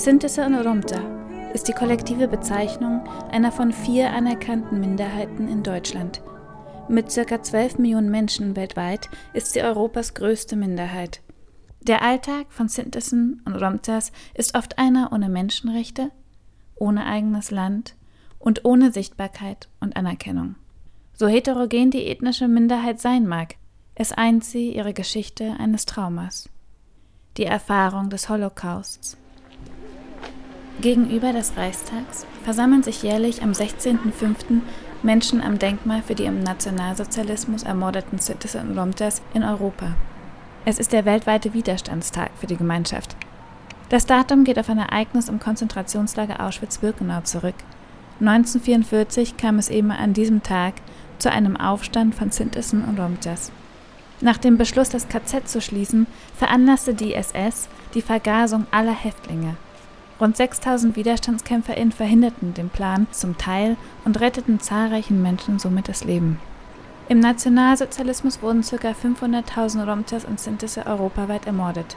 Sintese 0.00 0.46
und 0.46 0.54
Oromta 0.54 0.98
ist 1.52 1.68
die 1.68 1.74
kollektive 1.74 2.26
Bezeichnung 2.26 3.06
einer 3.30 3.52
von 3.52 3.70
vier 3.70 4.10
anerkannten 4.10 4.80
Minderheiten 4.80 5.46
in 5.46 5.62
Deutschland. 5.62 6.22
Mit 6.88 7.14
ca. 7.14 7.42
12 7.42 7.76
Millionen 7.76 8.10
Menschen 8.10 8.56
weltweit 8.56 9.10
ist 9.34 9.52
sie 9.52 9.60
Europas 9.60 10.14
größte 10.14 10.56
Minderheit. 10.56 11.20
Der 11.82 12.00
Alltag 12.00 12.46
von 12.48 12.68
Sintesen 12.68 13.42
und 13.44 13.56
Romtas 13.56 14.10
ist 14.32 14.54
oft 14.54 14.78
einer 14.78 15.12
ohne 15.12 15.28
Menschenrechte, 15.28 16.10
ohne 16.76 17.04
eigenes 17.04 17.50
Land 17.50 17.94
und 18.38 18.64
ohne 18.64 18.92
Sichtbarkeit 18.92 19.68
und 19.80 19.96
Anerkennung. 19.96 20.54
So 21.12 21.28
heterogen 21.28 21.90
die 21.90 22.06
ethnische 22.06 22.48
Minderheit 22.48 23.02
sein 23.02 23.26
mag, 23.26 23.56
es 23.94 24.12
eint 24.12 24.44
sie 24.44 24.74
ihre 24.74 24.94
Geschichte 24.94 25.56
eines 25.58 25.84
Traumas, 25.84 26.48
die 27.36 27.44
Erfahrung 27.44 28.08
des 28.08 28.30
Holocausts. 28.30 29.19
Gegenüber 30.80 31.32
des 31.32 31.56
Reichstags 31.56 32.26
versammeln 32.42 32.82
sich 32.82 33.02
jährlich 33.02 33.42
am 33.42 33.52
16.05. 33.52 34.62
Menschen 35.02 35.42
am 35.42 35.58
Denkmal 35.58 36.02
für 36.02 36.14
die 36.14 36.24
im 36.24 36.42
Nationalsozialismus 36.42 37.64
ermordeten 37.64 38.18
Cities 38.18 38.54
und 38.54 38.78
Romtas 38.78 39.20
in 39.34 39.42
Europa. 39.42 39.94
Es 40.64 40.78
ist 40.78 40.92
der 40.92 41.04
weltweite 41.04 41.52
Widerstandstag 41.52 42.30
für 42.38 42.46
die 42.46 42.56
Gemeinschaft. 42.56 43.16
Das 43.90 44.06
Datum 44.06 44.44
geht 44.44 44.58
auf 44.58 44.70
ein 44.70 44.78
Ereignis 44.78 45.28
im 45.28 45.38
Konzentrationslager 45.38 46.40
Auschwitz-Birkenau 46.40 47.22
zurück. 47.22 47.56
1944 48.20 49.36
kam 49.36 49.58
es 49.58 49.68
eben 49.68 49.90
an 49.90 50.14
diesem 50.14 50.42
Tag 50.42 50.74
zu 51.18 51.30
einem 51.30 51.56
Aufstand 51.56 52.14
von 52.14 52.30
Sintissen 52.30 52.84
und 52.84 52.98
Romtas. 52.98 53.52
Nach 54.22 54.38
dem 54.38 54.56
Beschluss, 54.56 54.90
das 54.90 55.08
KZ 55.08 55.48
zu 55.48 55.60
schließen, 55.60 56.06
veranlasste 56.36 56.94
die 56.94 57.14
SS 57.14 57.68
die 57.94 58.02
Vergasung 58.02 58.66
aller 58.70 58.94
Häftlinge. 58.94 59.56
Rund 60.20 60.36
6000 60.36 60.96
WiderstandskämpferInnen 60.96 61.92
verhinderten 61.92 62.52
den 62.52 62.68
Plan 62.68 63.06
zum 63.10 63.38
Teil 63.38 63.76
und 64.04 64.20
retteten 64.20 64.60
zahlreichen 64.60 65.22
Menschen 65.22 65.58
somit 65.58 65.88
das 65.88 66.04
Leben. 66.04 66.38
Im 67.08 67.20
Nationalsozialismus 67.20 68.42
wurden 68.42 68.62
ca. 68.62 68.90
500.000 68.90 69.84
Romtas 69.84 70.24
und 70.24 70.38
Sintisse 70.38 70.86
europaweit 70.86 71.46
ermordet. 71.46 71.96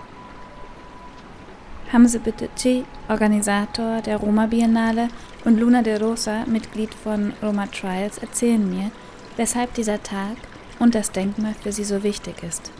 Hamze 1.91 2.19
Biteci, 2.19 2.85
Organisator 3.09 4.01
der 4.01 4.17
Roma 4.17 4.47
Biennale, 4.47 5.09
und 5.45 5.59
Luna 5.59 5.81
de 5.83 6.01
Rosa, 6.01 6.45
Mitglied 6.47 6.93
von 6.93 7.33
Roma 7.43 7.67
Trials, 7.67 8.17
erzählen 8.17 8.67
mir, 8.67 8.89
weshalb 9.35 9.73
dieser 9.73 10.01
Tag 10.01 10.37
und 10.79 10.95
das 10.95 11.11
Denkmal 11.11 11.53
für 11.61 11.73
sie 11.73 11.83
so 11.83 12.01
wichtig 12.01 12.41
ist. 12.41 12.71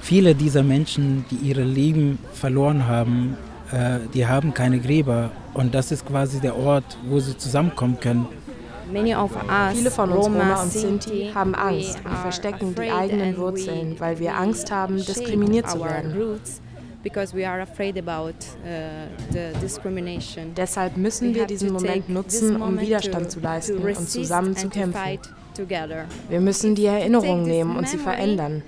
Viele 0.00 0.34
dieser 0.34 0.62
Menschen, 0.62 1.24
die 1.30 1.36
ihre 1.36 1.64
Leben 1.64 2.18
verloren 2.32 2.88
haben, 2.88 3.36
die 4.14 4.26
haben 4.26 4.54
keine 4.54 4.78
Gräber 4.78 5.30
und 5.54 5.74
das 5.74 5.92
ist 5.92 6.06
quasi 6.06 6.40
der 6.40 6.56
Ort, 6.56 6.98
wo 7.08 7.18
sie 7.20 7.36
zusammenkommen 7.36 7.98
können. 8.00 8.26
Viele 9.72 9.90
von 9.90 10.12
uns 10.12 10.26
Roma 10.26 10.62
und 10.62 10.72
Sinti 10.72 11.30
haben 11.34 11.54
Angst 11.54 11.98
und 12.04 12.16
verstecken 12.18 12.74
die 12.74 12.90
eigenen 12.90 13.36
Wurzeln, 13.36 13.96
weil 13.98 14.18
wir 14.18 14.36
Angst 14.36 14.70
haben, 14.70 14.96
diskriminiert 14.96 15.68
zu 15.68 15.80
werden. 15.80 16.40
Deshalb 20.56 20.96
müssen 20.96 21.34
wir 21.34 21.46
diesen 21.46 21.72
Moment 21.72 22.08
nutzen, 22.08 22.62
um 22.62 22.80
Widerstand 22.80 23.30
zu 23.30 23.40
leisten 23.40 23.78
und 23.78 24.08
zusammen 24.08 24.56
zu 24.56 24.68
kämpfen. 24.68 25.18
Wir 26.28 26.40
müssen 26.40 26.74
die 26.74 26.86
Erinnerung 26.86 27.42
nehmen 27.44 27.76
und 27.76 27.88
sie 27.88 27.98
verändern. 27.98 28.62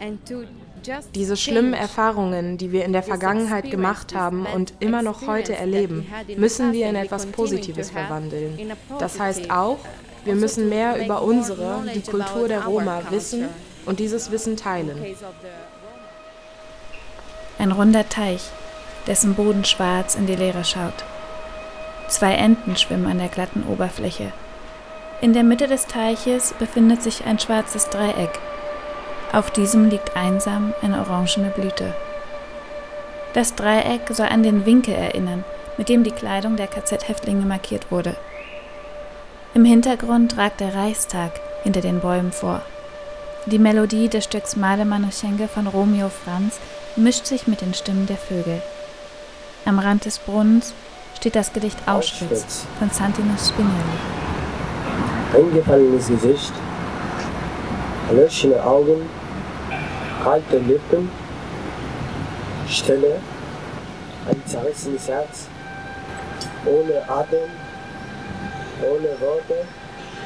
Diese 1.15 1.37
schlimmen 1.37 1.75
Erfahrungen, 1.75 2.59
die 2.59 2.73
wir 2.73 2.85
in 2.85 2.93
der 2.93 3.03
Vergangenheit 3.03 3.71
gemacht 3.71 4.15
haben 4.15 4.47
und 4.47 4.75
immer 4.81 5.03
noch 5.03 5.27
heute 5.27 5.55
erleben, 5.55 6.07
müssen 6.37 6.73
wir 6.73 6.89
in 6.89 6.97
etwas 6.97 7.27
Positives 7.27 7.91
verwandeln. 7.91 8.73
Das 8.99 9.19
heißt 9.19 9.51
auch, 9.51 9.79
wir 10.25 10.35
müssen 10.35 10.69
mehr 10.69 11.03
über 11.05 11.23
unsere, 11.23 11.85
die 11.95 12.03
Kultur 12.03 12.49
der 12.49 12.65
Roma 12.65 13.03
wissen 13.11 13.49
und 13.87 14.01
dieses 14.01 14.31
Wissen 14.31 14.57
teilen. 14.57 14.99
Ein 17.59 17.73
runder 17.73 18.09
Teich, 18.09 18.43
dessen 19.07 19.35
Boden 19.35 19.65
schwarz 19.65 20.15
in 20.15 20.27
die 20.27 20.37
Leere 20.37 20.65
schaut. 20.65 21.05
Zwei 22.09 22.35
Enten 22.35 22.77
schwimmen 22.77 23.07
an 23.07 23.19
der 23.19 23.29
glatten 23.29 23.65
Oberfläche. 23.69 24.33
In 25.21 25.33
der 25.33 25.43
Mitte 25.43 25.67
des 25.67 25.87
Teiches 25.87 26.55
befindet 26.59 27.03
sich 27.03 27.25
ein 27.25 27.39
schwarzes 27.39 27.91
Dreieck. 27.91 28.39
Auf 29.33 29.51
diesem 29.51 29.91
liegt 29.91 30.17
einsam 30.17 30.73
eine 30.83 31.01
orangene 31.01 31.51
Blüte. 31.51 31.95
Das 33.35 33.55
Dreieck 33.55 34.03
soll 34.11 34.27
an 34.27 34.43
den 34.43 34.65
Winkel 34.65 34.95
erinnern, 34.95 35.45
mit 35.77 35.89
dem 35.89 36.03
die 36.03 36.11
Kleidung 36.11 36.57
der 36.57 36.67
KZ-Häftlinge 36.67 37.45
markiert 37.45 37.91
wurde. 37.91 38.17
Im 39.55 39.65
Hintergrund 39.65 40.37
ragt 40.39 40.61
der 40.61 40.75
Reichstag 40.75 41.33
hinter 41.63 41.81
den 41.81 42.01
Bäumen 42.01 42.33
vor. 42.33 42.63
Die 43.47 43.59
Melodie 43.59 44.09
des 44.09 44.25
Stücks 44.25 44.57
Male 44.57 44.85
Manuschenke 44.85 45.49
von 45.49 45.67
Romeo 45.67 46.09
Franz 46.09 46.59
mischt 46.97 47.27
sich 47.27 47.47
mit 47.47 47.61
den 47.61 47.75
Stimmen 47.75 48.07
der 48.07 48.17
Vögel. 48.17 48.63
Am 49.65 49.79
Rand 49.79 50.05
des 50.05 50.19
Brunnens 50.19 50.75
steht 51.17 51.37
das 51.37 51.53
Gedicht 51.53 51.79
Auschwitz, 51.87 52.31
Auschwitz. 52.31 52.67
von 52.79 52.91
Santinos 52.91 53.49
Spinelli 53.49 54.19
eingefallenes 55.35 56.09
Gesicht, 56.09 56.53
löschende 58.13 58.63
Augen, 58.65 59.09
kalte 60.23 60.59
Lippen, 60.59 61.11
Stille, 62.69 63.21
ein 64.29 64.43
zerrissenes 64.47 65.09
Herz, 65.09 65.49
ohne 66.65 67.09
Atem, 67.09 67.51
ohne 68.83 69.21
Worte, 69.21 69.67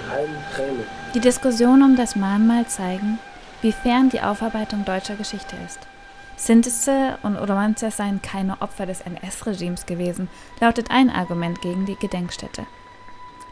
keine 0.08 0.36
Tränen. 0.54 0.84
Die 1.14 1.20
Diskussionen 1.20 1.82
um 1.82 1.96
das 1.96 2.16
Mahnmal 2.16 2.66
zeigen, 2.66 3.18
wie 3.60 3.72
fern 3.72 4.10
die 4.10 4.20
Aufarbeitung 4.20 4.84
deutscher 4.84 5.14
Geschichte 5.14 5.56
ist. 5.66 5.78
Sintese 6.36 7.18
und 7.22 7.36
Romanzas 7.36 7.98
seien 7.98 8.20
keine 8.20 8.60
Opfer 8.60 8.86
des 8.86 9.02
NS-Regimes 9.02 9.86
gewesen, 9.86 10.28
lautet 10.60 10.90
ein 10.90 11.10
Argument 11.10 11.60
gegen 11.60 11.86
die 11.86 11.96
Gedenkstätte. 11.96 12.66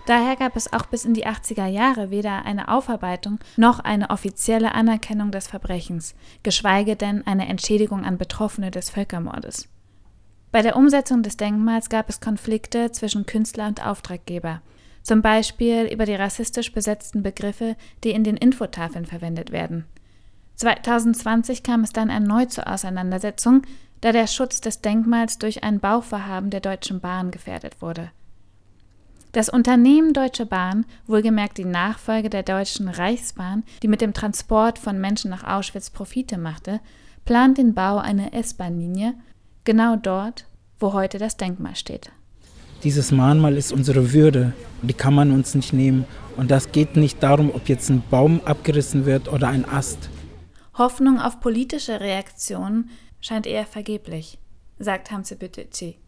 Daher 0.07 0.37
gab 0.37 0.57
es 0.57 0.73
auch 0.73 0.87
bis 0.87 1.05
in 1.05 1.15
die 1.15 1.27
80er 1.27 1.67
Jahre 1.67 2.11
weder 2.11 2.45
eine 2.45 2.69
Aufarbeitung 2.69 3.39
noch 3.57 3.81
eine 3.81 4.11
offizielle 4.11 4.75
Anerkennung 4.75 5.31
des 5.31 5.47
Verbrechens, 5.47 6.15
geschweige 6.43 6.97
denn 6.97 7.27
eine 7.27 7.49
Entschädigung 7.49 8.05
an 8.05 8.19
Betroffene 8.19 8.71
des 8.71 8.91
Völkermordes. 8.91 9.69
Bei 10.53 10.63
der 10.63 10.77
Umsetzung 10.77 11.23
des 11.23 11.37
Denkmals 11.37 11.91
gab 11.91 12.09
es 12.09 12.21
Konflikte 12.21 12.91
zwischen 12.91 13.27
Künstler 13.27 13.69
und 13.69 13.87
Auftraggeber, 13.87 14.63
zum 15.03 15.23
Beispiel 15.23 15.85
über 15.85 16.07
die 16.07 16.15
rassistisch 16.15 16.73
besetzten 16.73 17.23
Begriffe, 17.23 17.77
die 18.03 18.11
in 18.11 18.25
den 18.25 18.37
Infotafeln 18.37 19.07
verwendet 19.07 19.53
werden. 19.53 19.85
2020 20.57 21.63
kam 21.63 21.85
es 21.85 21.93
dann 21.93 22.11
erneut 22.11 22.53
zur 22.53 22.69
Auseinandersetzung, 22.69 23.63
da 24.01 24.13
der 24.13 24.27
Schutz 24.27 24.61
des 24.61 24.81
Denkmals 24.81 25.39
durch 25.39 25.63
ein 25.63 25.79
Bauvorhaben 25.79 26.51
der 26.51 26.61
Deutschen 26.61 27.01
Bahn 27.01 27.31
gefährdet 27.31 27.81
wurde. 27.81 28.11
Das 29.33 29.49
Unternehmen 29.49 30.13
Deutsche 30.13 30.45
Bahn, 30.45 30.87
wohlgemerkt 31.07 31.59
die 31.59 31.65
Nachfolge 31.65 32.31
der 32.31 32.43
Deutschen 32.43 32.89
Reichsbahn, 32.89 33.63
die 33.81 33.87
mit 33.87 34.01
dem 34.01 34.13
Transport 34.13 34.77
von 34.77 35.01
Menschen 35.01 35.31
nach 35.31 35.45
Auschwitz 35.45 35.91
Profite 35.91 36.37
machte, 36.37 36.81
plant 37.25 37.57
den 37.57 37.73
Bau 37.73 37.99
einer 37.99 38.35
S-Bahn-Linie 38.35 39.15
genau 39.63 39.95
dort, 39.95 40.47
wo 40.81 40.95
heute 40.95 41.19
das 41.19 41.37
Denkmal 41.37 41.77
steht. 41.77 42.11
Dieses 42.83 43.13
Mahnmal 43.13 43.57
ist 43.57 43.73
unsere 43.73 44.13
Würde 44.13 44.53
und 44.83 44.89
die 44.91 44.95
kann 44.95 45.15
man 45.15 45.31
uns 45.31 45.55
nicht 45.55 45.73
nehmen. 45.73 46.07
Und 46.37 46.51
das 46.51 46.73
geht 46.73 46.97
nicht 46.97 47.23
darum, 47.23 47.55
ob 47.55 47.69
jetzt 47.69 47.89
ein 47.89 48.03
Baum 48.11 48.41
abgerissen 48.45 49.07
wird 49.07 49.33
oder 49.33 49.47
ein 49.47 49.65
Ast. 49.65 50.11
Hoffnung 50.77 51.21
auf 51.21 51.39
politische 51.39 52.01
Reaktionen 52.01 52.91
scheint 53.21 53.47
eher 53.47 53.67
vergeblich, 53.67 54.39
sagt 54.79 55.13
Hamze 55.13 55.37
Bütüci. 55.37 55.99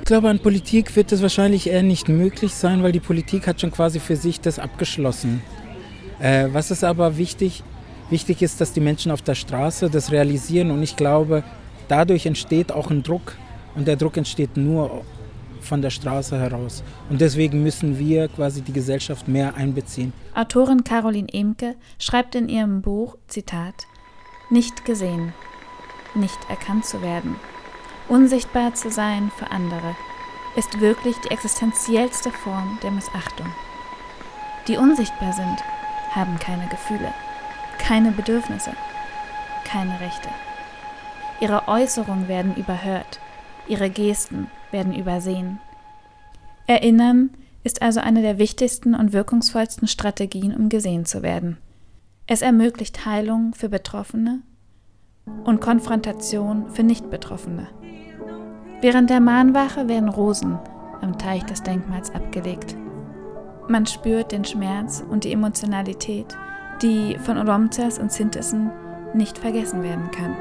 Ich 0.00 0.06
glaube, 0.06 0.28
an 0.28 0.38
Politik 0.38 0.94
wird 0.96 1.12
es 1.12 1.22
wahrscheinlich 1.22 1.68
eher 1.68 1.82
nicht 1.82 2.08
möglich 2.08 2.54
sein, 2.54 2.82
weil 2.82 2.92
die 2.92 3.00
Politik 3.00 3.46
hat 3.46 3.60
schon 3.60 3.70
quasi 3.70 4.00
für 4.00 4.16
sich 4.16 4.40
das 4.40 4.58
abgeschlossen. 4.58 5.42
Äh, 6.20 6.48
was 6.52 6.70
ist 6.70 6.84
aber 6.84 7.16
wichtig? 7.16 7.62
Wichtig 8.10 8.42
ist, 8.42 8.60
dass 8.60 8.72
die 8.72 8.80
Menschen 8.80 9.10
auf 9.10 9.22
der 9.22 9.34
Straße 9.34 9.88
das 9.88 10.12
realisieren 10.12 10.70
und 10.70 10.82
ich 10.82 10.96
glaube, 10.96 11.42
dadurch 11.88 12.26
entsteht 12.26 12.70
auch 12.70 12.90
ein 12.90 13.02
Druck 13.02 13.34
und 13.74 13.88
der 13.88 13.96
Druck 13.96 14.16
entsteht 14.16 14.56
nur 14.56 15.04
von 15.60 15.82
der 15.82 15.90
Straße 15.90 16.38
heraus. 16.38 16.84
Und 17.08 17.20
deswegen 17.20 17.62
müssen 17.62 17.98
wir 17.98 18.28
quasi 18.28 18.60
die 18.60 18.72
Gesellschaft 18.72 19.26
mehr 19.26 19.54
einbeziehen. 19.54 20.12
Autorin 20.34 20.84
Caroline 20.84 21.32
Emke 21.32 21.74
schreibt 21.98 22.34
in 22.34 22.48
ihrem 22.48 22.82
Buch, 22.82 23.16
Zitat, 23.26 23.86
nicht 24.50 24.84
gesehen, 24.84 25.32
nicht 26.14 26.38
erkannt 26.48 26.84
zu 26.84 27.00
werden, 27.02 27.36
Unsichtbar 28.08 28.74
zu 28.74 28.90
sein 28.90 29.30
für 29.36 29.50
andere 29.50 29.96
ist 30.56 30.80
wirklich 30.80 31.16
die 31.20 31.30
existenziellste 31.30 32.30
Form 32.30 32.78
der 32.82 32.90
Missachtung. 32.90 33.46
Die 34.68 34.76
unsichtbar 34.76 35.32
sind, 35.32 35.62
haben 36.10 36.38
keine 36.38 36.66
Gefühle, 36.68 37.12
keine 37.78 38.12
Bedürfnisse, 38.12 38.72
keine 39.64 39.98
Rechte. 40.00 40.28
Ihre 41.40 41.66
Äußerungen 41.66 42.28
werden 42.28 42.54
überhört, 42.56 43.20
ihre 43.66 43.90
Gesten 43.90 44.48
werden 44.70 44.94
übersehen. 44.94 45.58
Erinnern 46.66 47.30
ist 47.64 47.82
also 47.82 48.00
eine 48.00 48.22
der 48.22 48.38
wichtigsten 48.38 48.94
und 48.94 49.12
wirkungsvollsten 49.12 49.88
Strategien, 49.88 50.54
um 50.54 50.68
gesehen 50.68 51.06
zu 51.06 51.22
werden. 51.22 51.56
Es 52.26 52.42
ermöglicht 52.42 53.04
Heilung 53.06 53.54
für 53.54 53.68
Betroffene 53.68 54.40
und 55.44 55.60
Konfrontation 55.60 56.70
für 56.70 56.82
Nichtbetroffene. 56.82 57.68
Während 58.84 59.08
der 59.08 59.20
Mahnwache 59.20 59.88
werden 59.88 60.10
Rosen 60.10 60.58
am 61.00 61.16
Teich 61.16 61.42
des 61.44 61.62
Denkmals 61.62 62.14
abgelegt. 62.14 62.76
Man 63.66 63.86
spürt 63.86 64.30
den 64.30 64.44
Schmerz 64.44 65.02
und 65.08 65.24
die 65.24 65.32
Emotionalität, 65.32 66.36
die 66.82 67.16
von 67.24 67.38
Oromzas 67.38 67.98
und 67.98 68.12
Sintesen 68.12 68.70
nicht 69.14 69.38
vergessen 69.38 69.82
werden 69.82 70.10
kann. 70.10 70.36